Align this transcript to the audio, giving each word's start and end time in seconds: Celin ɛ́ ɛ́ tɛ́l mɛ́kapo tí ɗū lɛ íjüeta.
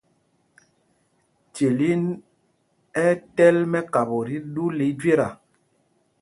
Celin 1.53 2.03
ɛ́ 3.05 3.09
ɛ́ 3.15 3.19
tɛ́l 3.35 3.57
mɛ́kapo 3.71 4.17
tí 4.27 4.37
ɗū 4.53 4.63
lɛ 4.77 4.85
íjüeta. 4.91 5.27